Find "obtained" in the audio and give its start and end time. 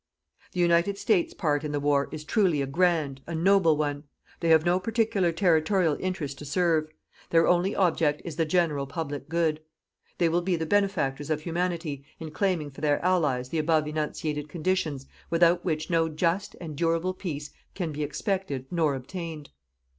18.95-19.51